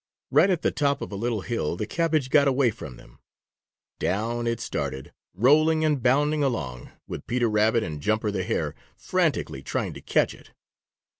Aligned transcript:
Right 0.31 0.49
at 0.49 0.63
the 0.63 0.71
top 0.71 1.03
of 1.03 1.11
a 1.11 1.15
little 1.15 1.41
hill 1.41 1.75
the 1.77 1.85
cabbage 1.85 2.31
got 2.31 2.47
away 2.47 2.71
from 2.71 2.97
them. 2.97 3.19
Down 3.99 4.47
it 4.47 4.59
started, 4.59 5.13
rolling 5.35 5.85
and 5.85 6.01
bounding 6.01 6.43
along, 6.43 6.89
with 7.07 7.27
Peter 7.27 7.47
Rabbit 7.47 7.83
and 7.83 8.01
Jumper 8.01 8.31
the 8.31 8.41
Hare 8.41 8.73
frantically 8.97 9.61
trying 9.61 9.93
to 9.93 10.01
catch 10.01 10.33
it. 10.33 10.53